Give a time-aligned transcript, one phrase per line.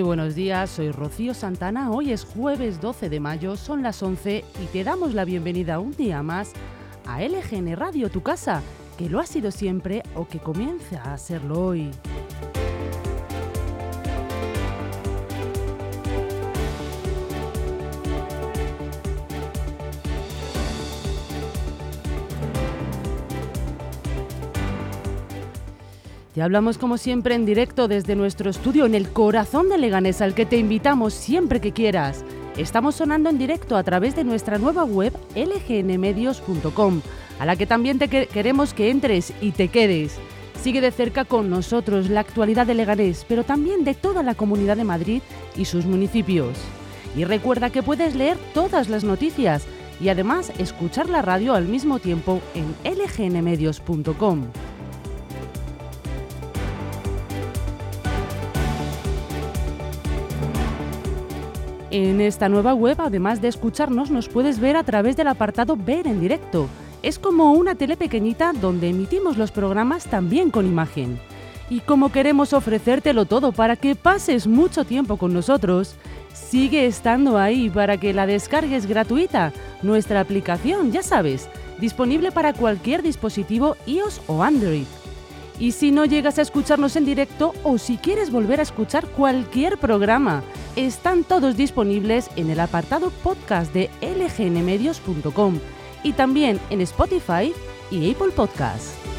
[0.00, 1.90] Muy buenos días, soy Rocío Santana.
[1.90, 5.90] Hoy es jueves 12 de mayo, son las 11 y te damos la bienvenida un
[5.90, 6.54] día más
[7.06, 8.62] a LGN Radio, tu casa,
[8.96, 11.90] que lo ha sido siempre o que comienza a serlo hoy.
[26.34, 30.32] Te hablamos como siempre en directo desde nuestro estudio en el corazón de Leganés al
[30.32, 32.24] que te invitamos siempre que quieras.
[32.56, 37.00] Estamos sonando en directo a través de nuestra nueva web lgnmedios.com,
[37.40, 40.18] a la que también te queremos que entres y te quedes.
[40.62, 44.76] Sigue de cerca con nosotros la actualidad de Leganés, pero también de toda la comunidad
[44.76, 45.22] de Madrid
[45.56, 46.56] y sus municipios.
[47.16, 49.64] Y recuerda que puedes leer todas las noticias
[50.00, 54.46] y además escuchar la radio al mismo tiempo en lgnmedios.com.
[61.90, 66.06] En esta nueva web, además de escucharnos, nos puedes ver a través del apartado Ver
[66.06, 66.68] en directo.
[67.02, 71.18] Es como una tele pequeñita donde emitimos los programas también con imagen.
[71.68, 75.96] Y como queremos ofrecértelo todo para que pases mucho tiempo con nosotros,
[76.32, 79.52] sigue estando ahí para que la descargues gratuita.
[79.82, 81.48] Nuestra aplicación, ya sabes,
[81.80, 84.84] disponible para cualquier dispositivo iOS o Android.
[85.60, 89.76] Y si no llegas a escucharnos en directo o si quieres volver a escuchar cualquier
[89.76, 90.42] programa,
[90.74, 95.58] están todos disponibles en el apartado podcast de lgnmedios.com
[96.02, 97.52] y también en Spotify
[97.90, 99.09] y Apple Podcasts.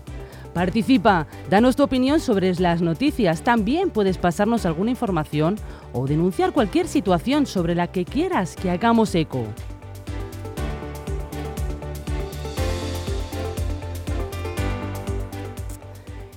[0.52, 3.44] Participa, danos tu opinión sobre las noticias.
[3.44, 5.58] También puedes pasarnos alguna información
[5.94, 9.46] o denunciar cualquier situación sobre la que quieras que hagamos eco.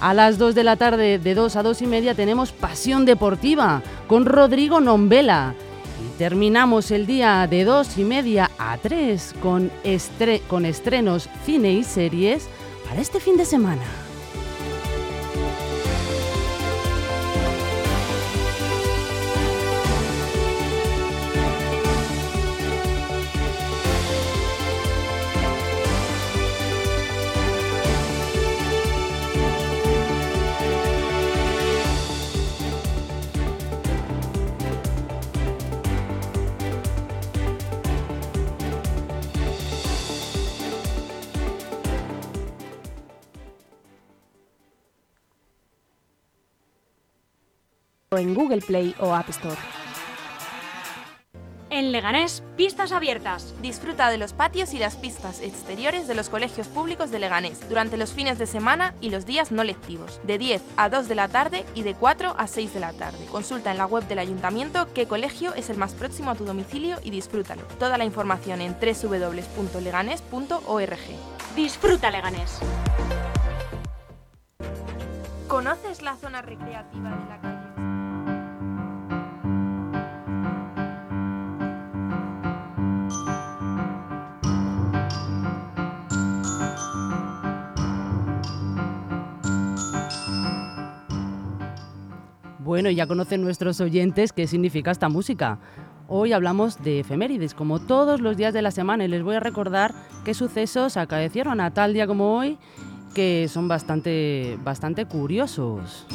[0.00, 3.82] A las 2 de la tarde, de 2 a 2 y media, tenemos Pasión Deportiva
[4.06, 5.54] con Rodrigo Nombela.
[6.04, 9.70] Y terminamos el día de 2 y media a 3 con,
[10.48, 12.48] con estrenos, cine y series
[12.86, 14.05] para este fin de semana.
[48.18, 49.56] En Google Play o App Store.
[51.68, 53.54] En Leganés, pistas abiertas.
[53.60, 57.96] Disfruta de los patios y las pistas exteriores de los colegios públicos de Leganés durante
[57.96, 61.28] los fines de semana y los días no lectivos, de 10 a 2 de la
[61.28, 63.26] tarde y de 4 a 6 de la tarde.
[63.26, 66.98] Consulta en la web del ayuntamiento qué colegio es el más próximo a tu domicilio
[67.02, 67.62] y disfrútalo.
[67.78, 70.98] Toda la información en www.leganés.org.
[71.56, 72.60] Disfruta Leganés.
[75.48, 77.55] ¿Conoces la zona recreativa de la calle?
[92.76, 95.58] Bueno, ya conocen nuestros oyentes qué significa esta música.
[96.08, 99.40] Hoy hablamos de efemérides, como todos los días de la semana, y les voy a
[99.40, 99.94] recordar
[100.26, 102.58] qué sucesos acaecieron a tal día como hoy,
[103.14, 106.06] que son bastante, bastante curiosos.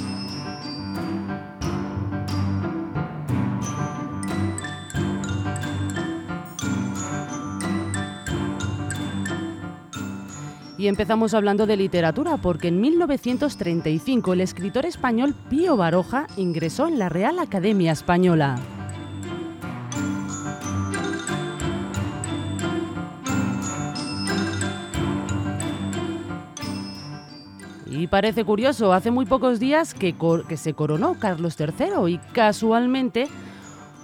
[10.81, 16.97] Y empezamos hablando de literatura, porque en 1935 el escritor español Pío Baroja ingresó en
[16.97, 18.55] la Real Academia Española.
[27.85, 30.15] Y parece curioso, hace muy pocos días que,
[30.49, 33.27] que se coronó Carlos III y casualmente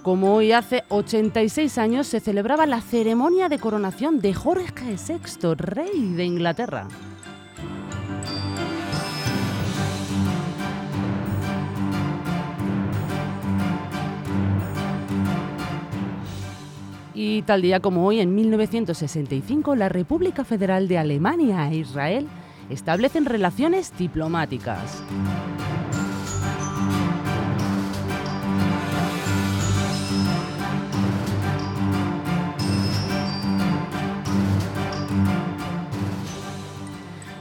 [0.08, 6.14] como hoy hace 86 años se celebraba la ceremonia de coronación de Jorge VI, rey
[6.16, 6.88] de Inglaterra.
[17.12, 22.28] Y tal día como hoy, en 1965, la República Federal de Alemania e Israel
[22.70, 25.02] establecen relaciones diplomáticas.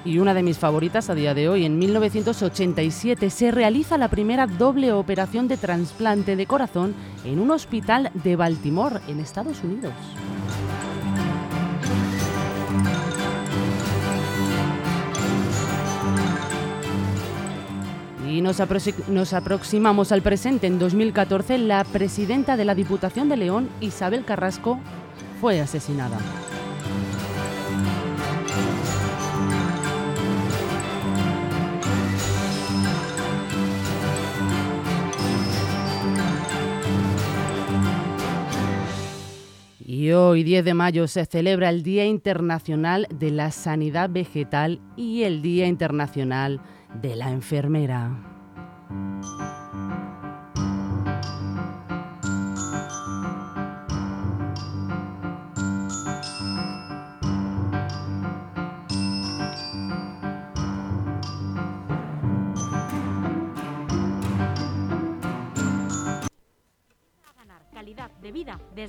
[0.07, 1.65] Y una de mis favoritas a día de hoy.
[1.65, 6.95] En 1987 se realiza la primera doble operación de trasplante de corazón
[7.25, 9.91] en un hospital de Baltimore, en Estados Unidos.
[18.29, 18.61] Y nos,
[19.09, 20.67] nos, aproximamos al presente.
[20.67, 24.79] En 2014, la presidenta de la Diputación de León, Isabel Carrasco,
[25.41, 26.17] fue asesinada.
[39.97, 45.23] Y hoy, 10 de mayo, se celebra el Día Internacional de la Sanidad Vegetal y
[45.23, 46.61] el Día Internacional
[47.01, 48.36] de la Enfermera.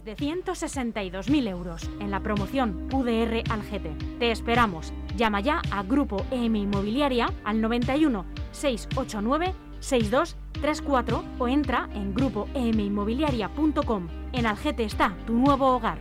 [0.04, 3.90] Desde 162.000 euros en la promoción UDR Algete.
[4.18, 4.92] Te esperamos.
[5.16, 14.08] Llama ya a Grupo EM Inmobiliaria al 91 689 6234 o entra en grupoeminmobiliaria.com.
[14.32, 15.98] En Algete está tu nuevo hogar.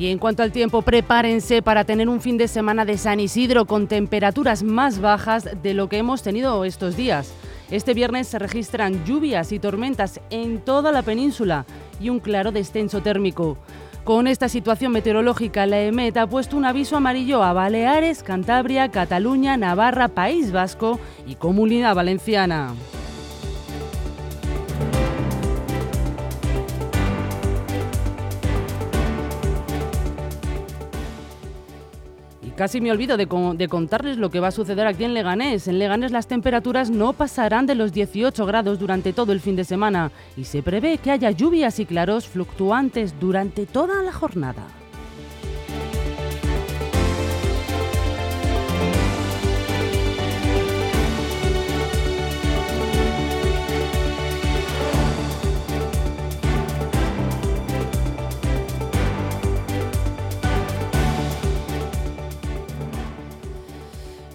[0.00, 3.66] Y en cuanto al tiempo, prepárense para tener un fin de semana de San Isidro
[3.66, 7.34] con temperaturas más bajas de lo que hemos tenido estos días.
[7.70, 11.66] Este viernes se registran lluvias y tormentas en toda la península
[12.00, 13.58] y un claro descenso térmico.
[14.02, 19.58] Con esta situación meteorológica, la EMET ha puesto un aviso amarillo a Baleares, Cantabria, Cataluña,
[19.58, 22.72] Navarra, País Vasco y Comunidad Valenciana.
[32.60, 33.26] Casi me olvido de,
[33.56, 35.66] de, contarles lo que va a suceder aquí en Leganés.
[35.66, 39.64] En Leganés las temperaturas no pasarán de los 18 grados durante todo el fin de
[39.64, 44.79] semana y se prevé que haya lluvias y claros fluctuantes durante toda la jornada.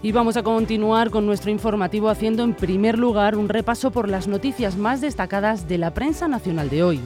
[0.06, 4.28] Y vamos a continuar con nuestro informativo haciendo en primer lugar un repaso por las
[4.28, 7.00] noticias más destacadas de la prensa nacional de hoy.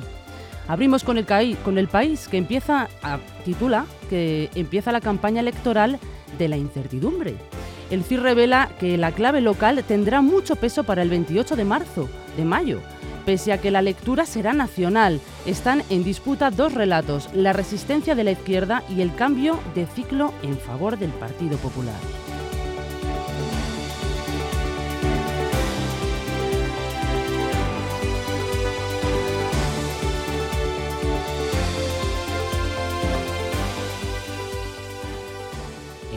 [0.68, 1.26] Abrimos con el,
[1.64, 5.98] con el país que empieza a, titula que empieza la campaña electoral
[6.38, 7.36] de la incertidumbre.
[7.90, 12.10] El CIR revela que la clave local tendrá mucho peso para el 28 de marzo,
[12.36, 12.82] de mayo.
[13.26, 18.26] Pese a que la lectura será nacional, están en disputa dos relatos, la resistencia de
[18.26, 21.96] la izquierda y el cambio de ciclo en favor del Partido Popular.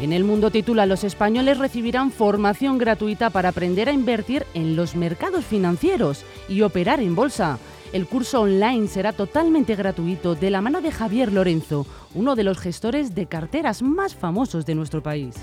[0.02, 4.96] En el mundo titula Los españoles recibirán formación gratuita para aprender a invertir en los
[4.96, 7.60] mercados financieros y operar en bolsa.
[7.92, 12.58] El curso online será totalmente gratuito de la mano de Javier Lorenzo, uno de los
[12.58, 15.36] gestores de carteras más famosos de nuestro país.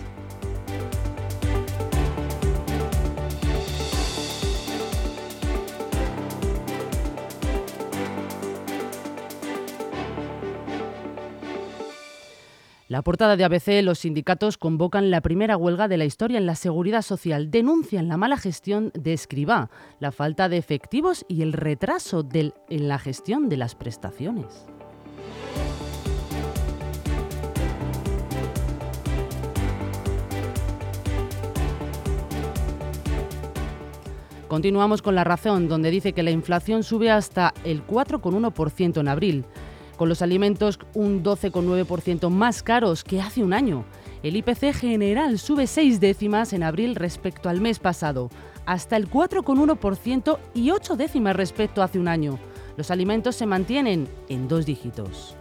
[12.90, 16.56] La portada de ABC, los sindicatos convocan la primera huelga de la historia en la
[16.56, 17.52] seguridad social.
[17.52, 19.70] Denuncian la mala gestión de Escribá,
[20.00, 24.66] la falta de efectivos y el retraso en la gestión de las prestaciones.
[34.48, 39.46] Continuamos con la razón, donde dice que la inflación sube hasta el 4,1% en abril
[40.00, 43.84] con los alimentos un 12,9% más caros que hace un año.
[44.24, 48.30] El IPC general sube seis décimas en abril respecto al mes pasado,
[48.66, 52.40] hasta el 4,1% y ocho décimas respecto a hace un año.
[52.78, 55.36] Los alimentos se mantienen en dos dígitos.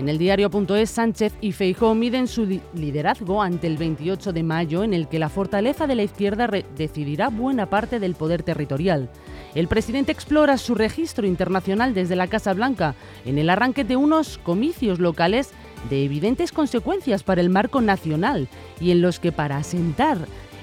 [0.00, 4.94] En el diario.es, Sánchez y Feijó miden su liderazgo ante el 28 de mayo, en
[4.94, 9.10] el que la fortaleza de la izquierda decidirá buena parte del poder territorial.
[9.54, 12.94] El presidente explora su registro internacional desde la Casa Blanca,
[13.26, 15.50] en el arranque de unos comicios locales
[15.90, 18.48] de evidentes consecuencias para el marco nacional
[18.80, 20.16] y en los que para asentar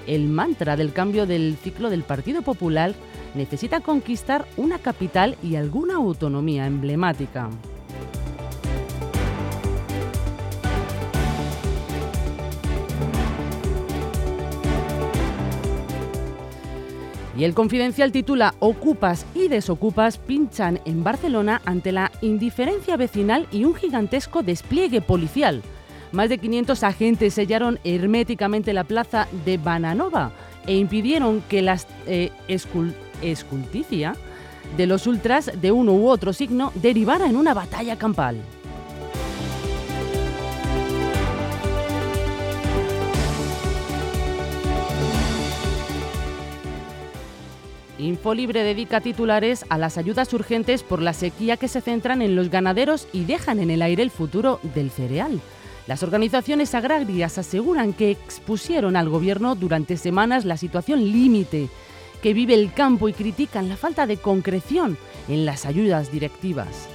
[0.08, 2.96] el mantra del cambio del ciclo del Partido Popular
[3.36, 7.52] necesita conquistar una capital y alguna autonomía emblemática.
[17.38, 23.64] Y el confidencial titula Ocupas y desocupas pinchan en Barcelona ante la indiferencia vecinal y
[23.64, 25.62] un gigantesco despliegue policial.
[26.12, 30.32] Más de 500 agentes sellaron herméticamente la plaza de Bananova
[30.66, 31.78] e impidieron que la
[32.08, 32.32] eh,
[33.22, 34.16] esculticia
[34.76, 38.38] de los ultras de uno u otro signo derivara en una batalla campal.
[48.08, 52.50] Infolibre dedica titulares a las ayudas urgentes por la sequía que se centran en los
[52.50, 55.40] ganaderos y dejan en el aire el futuro del cereal.
[55.88, 61.70] Las organizaciones agrarias aseguran que expusieron al gobierno durante semanas la situación límite
[62.22, 64.98] que vive el campo y critican la falta de concreción
[65.30, 66.90] en las ayudas directivas.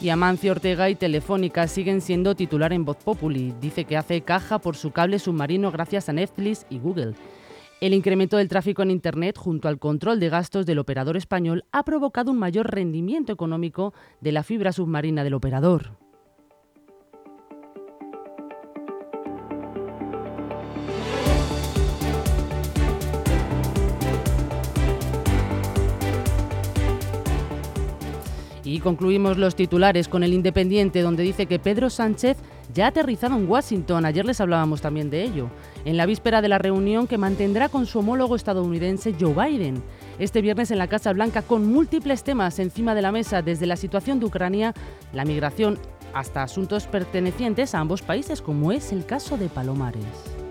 [0.00, 3.54] Y Amancio Ortega y Telefónica siguen siendo titular en Voz Populi.
[3.60, 7.14] Dice que hace caja por su cable submarino gracias a Netflix y Google.
[7.80, 11.84] El incremento del tráfico en Internet junto al control de gastos del operador español ha
[11.84, 16.05] provocado un mayor rendimiento económico de la fibra submarina del operador.
[28.66, 32.36] Y concluimos los titulares con el Independiente, donde dice que Pedro Sánchez
[32.74, 34.04] ya ha aterrizado en Washington.
[34.04, 35.48] Ayer les hablábamos también de ello.
[35.84, 39.84] En la víspera de la reunión que mantendrá con su homólogo estadounidense Joe Biden.
[40.18, 43.76] Este viernes en la Casa Blanca con múltiples temas encima de la mesa, desde la
[43.76, 44.74] situación de Ucrania,
[45.12, 45.78] la migración,
[46.12, 50.45] hasta asuntos pertenecientes a ambos países, como es el caso de Palomares.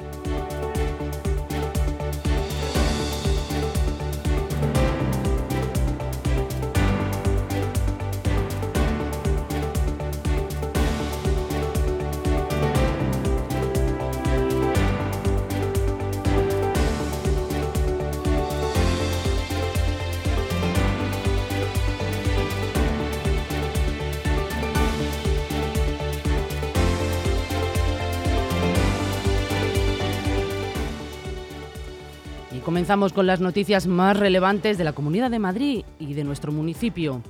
[32.75, 37.21] Comenzamos con las noticias más relevantes de la Comunidad de Madrid y de nuestro municipio.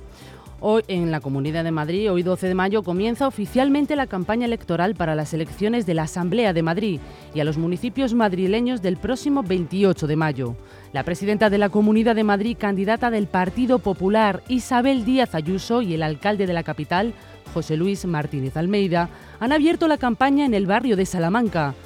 [0.58, 4.96] Hoy en la Comunidad de Madrid, hoy 12 de mayo, comienza oficialmente la campaña electoral
[4.96, 7.00] para las elecciones de la Asamblea de Madrid
[7.32, 10.56] y a los municipios madrileños del próximo 28 de mayo.
[10.92, 15.94] La presidenta de la Comunidad de Madrid, candidata del Partido Popular, Isabel Díaz Ayuso, y
[15.94, 17.14] el alcalde de la capital,
[17.54, 21.76] José Luis Martínez Almeida, han abierto la campaña en el barrio de Salamanca.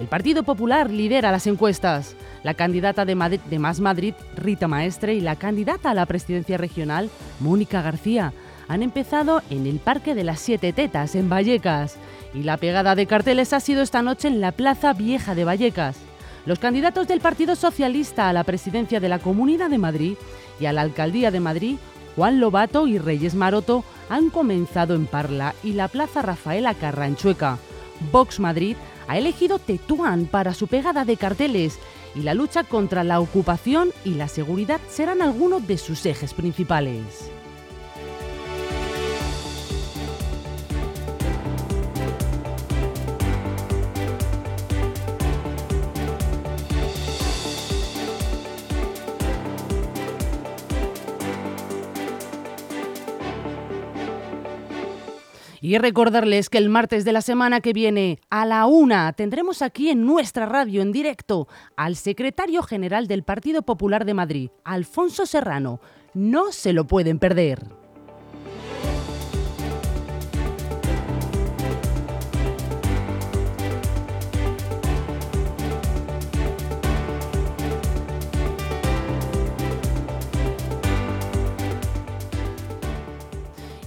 [0.00, 2.16] El Partido Popular lidera las encuestas.
[2.42, 7.82] La candidata de, Más Madrid, Rita Maestre, y la candidata a la presidencia regional, Mónica
[7.82, 8.32] García,
[8.66, 11.98] han empezado en el Parque de las Siete Tetas, en Vallecas.
[12.32, 15.98] Y la pegada de carteles ha sido esta noche en la Plaza Vieja de Vallecas.
[16.46, 20.14] Los candidatos del Partido Socialista a la presidencia de la Comunidad de Madrid
[20.58, 21.76] y a la Alcaldía de Madrid,
[22.16, 27.58] Juan Lobato y Reyes Maroto, han comenzado en Parla y la Plaza Rafaela Carranchueca.
[28.12, 28.76] Vox Madrid
[29.10, 31.80] ha elegido Tetuán para su pegada de carteles
[32.14, 37.28] y la lucha contra la ocupación y la seguridad serán algunos de sus ejes principales.
[55.60, 59.90] Y recordarles que el martes de la semana que viene, a la una, tendremos aquí
[59.90, 65.80] en nuestra radio en directo al secretario general del Partido Popular de Madrid, Alfonso Serrano.
[66.14, 67.79] No se lo pueden perder.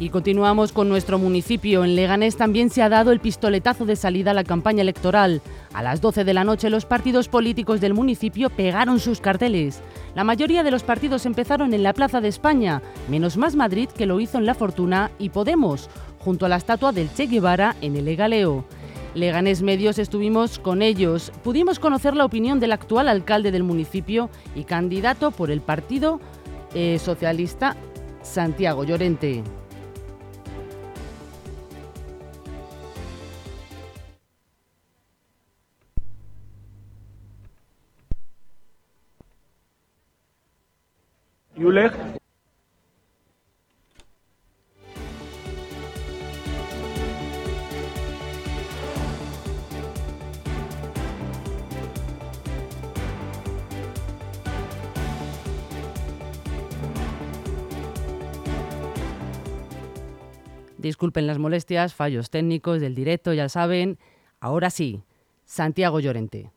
[0.03, 1.85] Y continuamos con nuestro municipio.
[1.85, 5.41] En Leganés también se ha dado el pistoletazo de salida a la campaña electoral.
[5.73, 9.79] A las 12 de la noche los partidos políticos del municipio pegaron sus carteles.
[10.13, 14.05] La mayoría de los partidos empezaron en la Plaza de España, menos más Madrid que
[14.05, 15.89] lo hizo en La Fortuna y Podemos,
[16.19, 18.65] junto a la estatua del Che Guevara en el Egaleo.
[19.15, 21.31] Leganés Medios estuvimos con ellos.
[21.45, 26.19] Pudimos conocer la opinión del actual alcalde del municipio y candidato por el Partido
[26.73, 27.77] eh, Socialista,
[28.21, 29.43] Santiago Llorente.
[60.83, 63.97] Disculpen las molestias, fallos técnicos del directo, ya saben.
[64.41, 65.03] Ahora sí,
[65.45, 66.52] Santiago Llorente.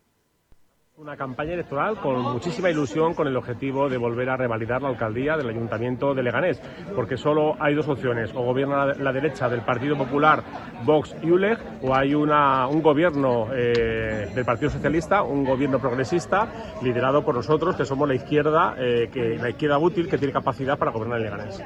[0.98, 5.36] Una campaña electoral con muchísima ilusión con el objetivo de volver a revalidar la alcaldía
[5.36, 6.58] del Ayuntamiento de Leganés,
[6.94, 10.42] porque solo hay dos opciones, o gobierna la derecha del Partido Popular,
[10.86, 16.48] Vox y ULEG, o hay una, un gobierno eh, del Partido Socialista, un gobierno progresista,
[16.82, 20.78] liderado por nosotros, que somos la izquierda, eh, que, la izquierda útil que tiene capacidad
[20.78, 21.62] para gobernar Leganés.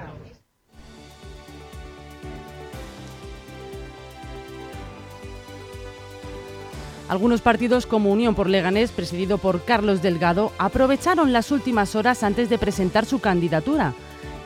[7.11, 12.49] Algunos partidos como Unión por Leganés, presidido por Carlos Delgado, aprovecharon las últimas horas antes
[12.49, 13.95] de presentar su candidatura.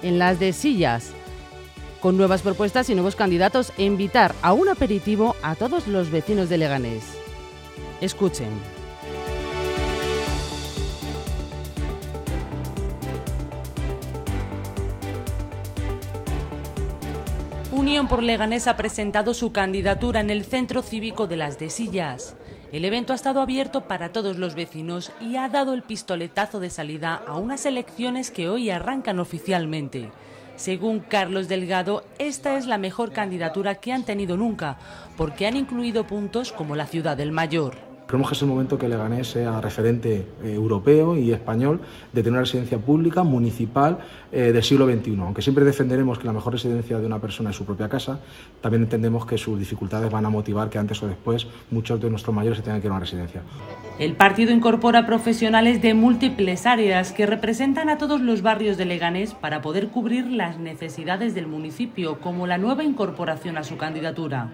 [0.03, 1.11] En las de sillas,
[2.01, 6.49] con nuevas propuestas y nuevos candidatos e invitar a un aperitivo a todos los vecinos
[6.49, 7.05] de Leganés.
[8.01, 8.49] Escuchen.
[17.85, 22.35] Unión por Leganés ha presentado su candidatura en el Centro Cívico de las Desillas.
[22.73, 26.71] El evento ha estado abierto para todos los vecinos y ha dado el pistoletazo de
[26.71, 30.11] salida a unas elecciones que hoy arrancan oficialmente.
[30.57, 34.79] Según Carlos Delgado, esta es la mejor candidatura que han tenido nunca,
[35.19, 37.94] porque han incluido puntos como la ciudad del mayor.
[38.15, 41.81] Creemos que es el momento que Leganés sea referente eh, europeo y español
[42.13, 43.99] de tener una residencia pública, municipal,
[44.31, 45.19] eh, del siglo XXI.
[45.19, 48.21] Aunque siempre defenderemos que la mejor residencia de una persona es su propia casa,
[48.61, 52.33] también entendemos que sus dificultades van a motivar que antes o después muchos de nuestros
[52.33, 53.43] mayores se tengan que ir a una residencia.
[53.99, 59.35] El partido incorpora profesionales de múltiples áreas que representan a todos los barrios de Leganés
[59.35, 64.53] para poder cubrir las necesidades del municipio, como la nueva incorporación a su candidatura.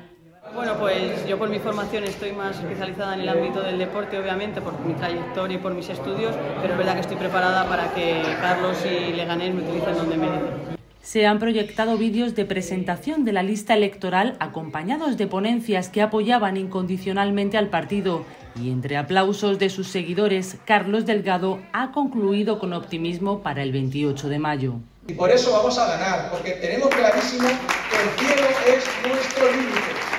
[0.54, 4.60] Bueno, pues yo por mi formación estoy más especializada en el ámbito del deporte, obviamente,
[4.60, 8.20] por mi trayectoria y por mis estudios, pero es verdad que estoy preparada para que
[8.40, 10.80] Carlos y Leganés me utilicen donde merecen.
[11.02, 16.56] Se han proyectado vídeos de presentación de la lista electoral acompañados de ponencias que apoyaban
[16.56, 18.24] incondicionalmente al partido
[18.60, 24.28] Y entre aplausos de sus seguidores, Carlos Delgado ha concluido con optimismo para el 28
[24.28, 24.74] de mayo.
[25.06, 30.09] Y por eso vamos a ganar, porque tenemos clarísimo que el cielo es nuestro límite.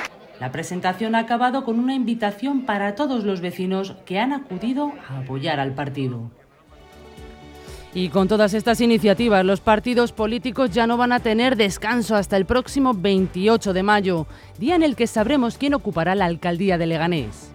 [0.42, 5.20] La presentación ha acabado con una invitación para todos los vecinos que han acudido a
[5.20, 6.32] apoyar al partido.
[7.94, 12.38] Y con todas estas iniciativas, los partidos políticos ya no van a tener descanso hasta
[12.38, 14.26] el próximo 28 de mayo,
[14.58, 17.52] día en el que sabremos quién ocupará la alcaldía de Leganés.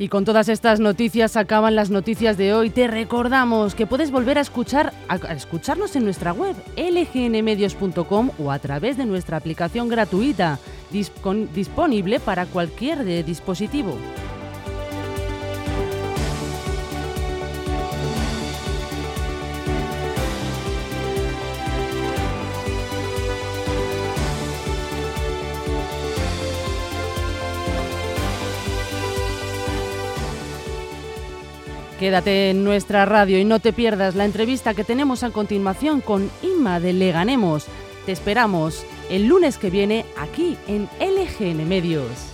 [0.00, 2.70] Y con todas estas noticias acaban las noticias de hoy.
[2.70, 8.58] Te recordamos que puedes volver a escuchar a, escucharnos en nuestra web lgnmedios.com o a
[8.58, 10.58] través de nuestra aplicación gratuita
[10.90, 13.94] disponible para cualquier dispositivo.
[32.00, 36.30] Quédate en nuestra radio y no te pierdas la entrevista que tenemos a continuación con
[36.42, 37.66] Inma de Leganemos.
[38.06, 42.29] Te esperamos el lunes que viene aquí en LGN Medios.